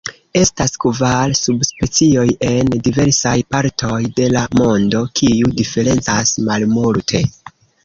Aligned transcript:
Estas 0.39 0.71
kvar 0.85 1.35
subspecioj 1.39 2.23
en 2.47 2.71
diversaj 2.87 3.35
partoj 3.57 4.01
de 4.21 4.27
la 4.37 4.43
mondo, 4.63 5.05
kiu 5.23 5.55
diferencas 5.63 6.35
malmulte. 6.51 7.25